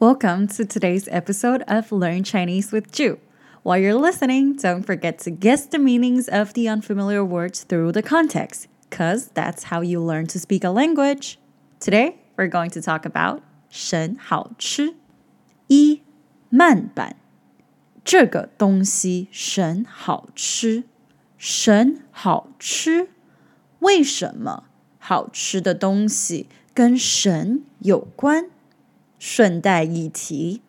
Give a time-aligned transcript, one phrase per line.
[0.00, 3.18] Welcome to today's episode of Learn Chinese with Ju.
[3.62, 8.02] While you're listening, don't forget to guess the meanings of the unfamiliar words through the
[8.02, 11.38] context, because that's how you learn to speak a language.
[11.80, 14.94] Today, we're going to talk about 神好吃。
[15.68, 16.02] 一
[16.48, 17.16] 慢板，
[18.04, 20.84] 这个东西神好吃，
[21.36, 23.08] 神好吃。
[23.80, 24.64] 为什么
[24.98, 28.50] 好吃的东西跟神有关？
[29.20, 30.60] 顺带一提，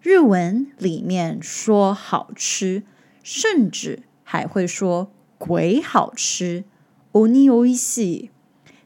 [0.00, 2.82] 日文里面说好吃，
[3.22, 6.64] 甚至还会说鬼好吃。
[7.12, 8.30] おにおいしい。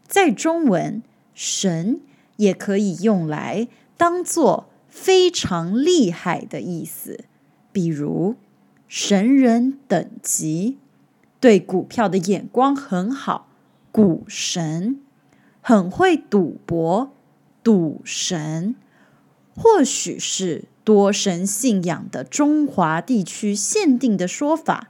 [0.07, 1.03] 在中文，
[1.35, 2.01] 神
[2.37, 7.25] 也可以用来当做非常厉害的意思，
[7.73, 8.37] 比如
[8.89, 10.79] 神人等级，
[11.41, 13.49] 对股票的眼光很好，
[13.93, 15.01] 股神，
[15.61, 17.13] 很会赌博，
[17.63, 18.75] 赌神。
[19.62, 24.90] 或许是多神信仰的中华地区限定的说法，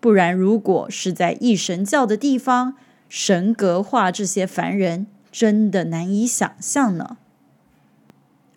[0.00, 2.74] 不然如果是在一神教的地方，
[3.10, 7.18] 神格化这些凡人，真的难以想象呢。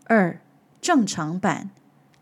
[0.05, 0.39] 二
[0.79, 1.69] 正常版，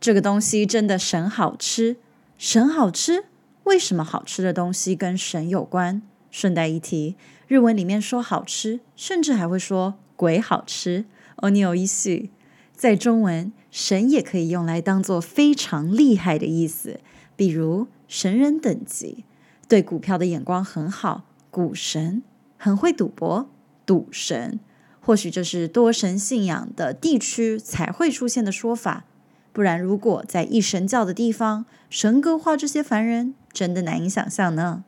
[0.01, 1.97] 这个东西真的神好吃，
[2.39, 3.25] 神好吃，
[3.65, 6.01] 为什么好吃的东西跟神有关？
[6.31, 7.15] 顺带一提，
[7.47, 11.05] 日文里面说好吃，甚至还会说鬼好吃。
[11.35, 12.27] 哦，你有意思。
[12.77, 16.99] 在中文，神也可以用来当做非常厉害的意思，
[17.35, 19.25] 比如神人等级，
[19.67, 22.21] 对股票的眼光很好，股神，
[22.55, 23.49] 很会赌博，
[23.83, 24.59] 赌神。
[25.01, 29.05] 或许这是多神信仰的地区才会出现的说法，
[29.51, 34.83] 不然如果在一神教的地方，神格化这些凡人，真的难以想象呢。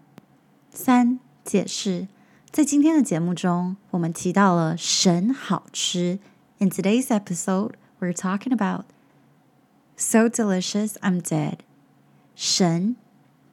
[0.70, 2.08] 三解释，
[2.52, 6.20] 在今天的节目中，我们提到了神好吃。
[6.59, 7.77] In today's episode.
[8.00, 8.84] we're talking about
[9.97, 11.62] so delicious I'm dead.
[12.37, 12.97] 神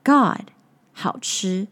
[0.03, 0.51] God
[0.93, 1.67] 好吃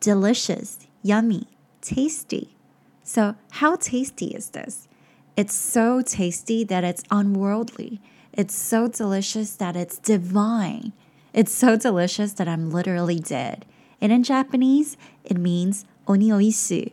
[0.00, 1.46] delicious yummy
[1.80, 2.56] tasty.
[3.04, 4.88] So how tasty is this?
[5.36, 8.00] It's so tasty that it's unworldly.
[8.32, 10.92] It's so delicious that it's divine.
[11.32, 13.64] It's so delicious that I'm literally dead.
[14.00, 16.92] And in Japanese, it means oni oishi.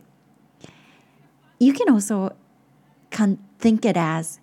[1.58, 2.34] You can also
[3.64, 4.36] think it as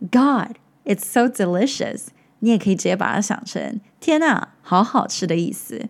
[0.00, 2.08] God, it's so delicious。
[2.40, 5.88] 你也可以直接把它想成“天呐，好好吃”的意思。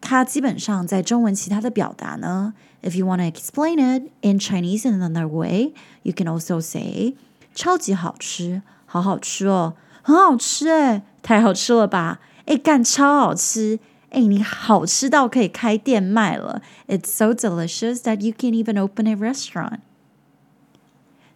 [0.00, 5.72] 它基本上在中文其他的表达呢，if you want to explain it in Chinese in another way,
[6.02, 7.16] you can also say
[7.54, 12.20] 超级好吃，好好吃哦，很好吃哎，太好吃了吧？
[12.44, 13.80] 哎，干超好吃！
[14.10, 16.62] 哎，你好吃到可以开店卖了。
[16.86, 19.80] It's so delicious that you can even open a restaurant.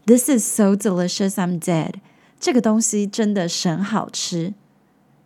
[0.06, 1.96] This is so delicious, I'm dead.
[2.38, 4.54] 这个东西真的神好吃。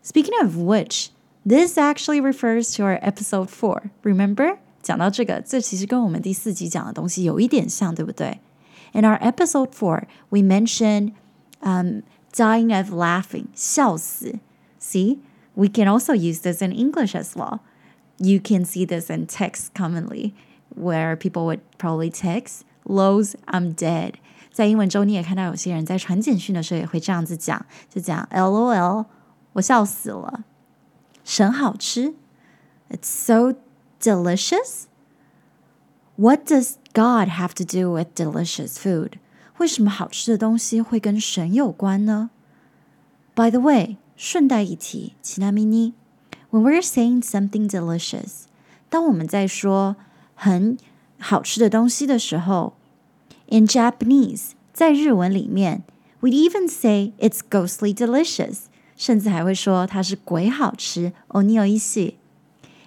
[0.04, 1.09] Speaking of which,
[1.47, 3.91] this actually refers to our episode four.
[4.03, 4.59] Remember?
[4.82, 8.41] 讲到这个，这其实跟我们第四集讲的东西有一点像，对不对？
[8.92, 11.12] In our episode four, we mentioned
[11.62, 14.41] um, dying of laughing, 笑死.
[14.78, 15.20] See,
[15.54, 17.60] we can also use this in English as well.
[18.19, 20.34] You can see this in text commonly,
[20.76, 24.15] where people would probably text, "Lows, I'm dead."
[24.51, 29.05] 在英文中，你也看到有些人在传简讯的时候也会这样子讲，就讲 “LOL”，
[29.53, 30.43] 我笑死了。
[31.23, 32.15] 神好吃
[32.89, 33.53] ，It's so
[34.01, 34.85] delicious.
[36.15, 39.13] What does God have to do with delicious food?
[39.59, 42.31] 为什么好吃的东西会跟神有关呢
[43.35, 45.93] ？By the way，顺带一提，其他咪妮
[46.51, 48.45] ，When we're saying something delicious，
[48.89, 49.95] 当我们在说
[50.35, 50.77] 很
[51.19, 52.73] 好吃的东西的时候。
[53.48, 55.82] in Japanese，在日文里面，
[56.20, 58.65] we even say it's ghostly delicious，
[58.97, 62.15] 甚至还会说它是鬼好吃哦，你有意思。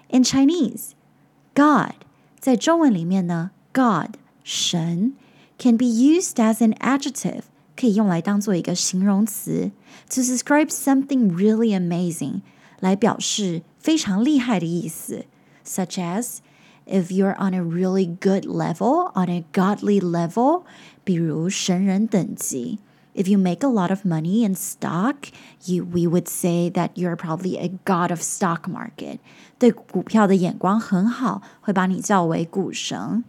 [0.09, 1.95] In Chinese，God
[2.39, 5.13] 在中文里面呢，God 神
[5.57, 7.41] can be used as an adjective，
[7.75, 9.71] 可以用来当做一个形容词，
[10.09, 12.41] to describe something really amazing，
[12.79, 15.25] 来表示非常厉害的意思，
[15.65, 16.37] such as
[16.85, 20.63] if you're on a really good level, on a godly level,
[21.03, 22.79] 比如神人等级.
[23.13, 25.29] If you make a lot of money in stock,
[25.65, 29.17] you we would say that you're probably a god of stock market.
[29.57, 33.23] 对股票的眼光很好，会把你叫为股神。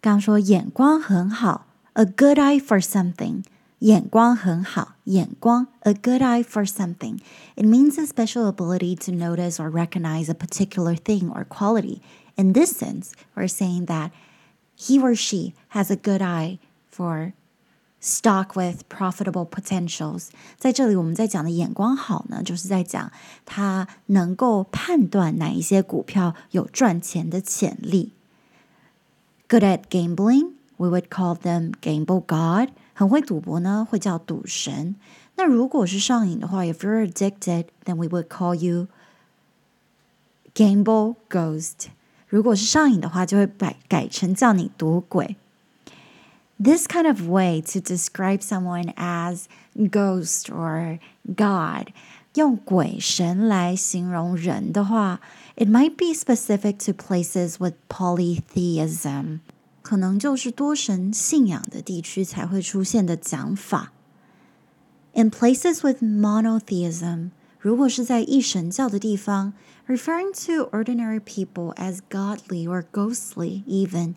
[0.00, 3.42] 刚说眼光很好，a good eye for something.
[3.82, 7.18] 眼光很好，眼光 a good eye for something.
[7.54, 12.00] It means a special ability to notice or recognize a particular thing or quality.
[12.36, 14.10] In this sense, we're saying that
[14.76, 16.58] he or she has a good eye
[16.90, 17.34] for
[18.00, 20.28] stock with profitable potentials。
[20.56, 23.10] 在这里，我们在讲的眼光好呢，就是在讲
[23.44, 28.12] 他能够判断哪一些股票有赚钱的潜力。
[29.48, 32.70] Good at gambling, we would call them gamble god。
[32.94, 34.96] 很会赌博呢，会叫赌神。
[35.36, 38.88] 那如果是上瘾的话，if you're addicted, then we would call you
[40.54, 41.86] gamble ghost。
[42.26, 45.36] 如果是上瘾的话，就会改改成叫你赌鬼。
[46.60, 49.44] this kind of way to describe someone as
[49.76, 51.92] ghost or god,
[52.34, 55.20] 用鬼神来形容人的话，
[55.56, 59.38] it might be specific to places with polytheism，
[59.82, 63.92] 可能就是多神信仰的地区才会出现的讲法。
[65.14, 69.54] In places with monotheism，如果是在一神教的地方，
[69.86, 74.14] referring to ordinary people as godly or ghostly even，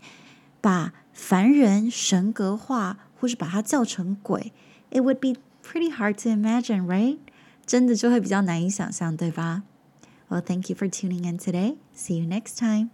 [0.59, 4.51] 把凡人神格化，或是把它叫成鬼，
[4.91, 7.17] it would be pretty hard to imagine, right？
[7.65, 9.63] 真的就会比较难以想象，对吧？
[10.29, 11.77] Well, thank you for tuning in today.
[11.95, 12.89] See you next time.